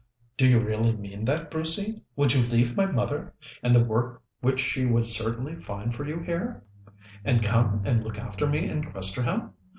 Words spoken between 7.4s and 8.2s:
come and look